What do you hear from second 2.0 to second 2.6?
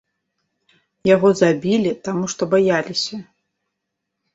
таму што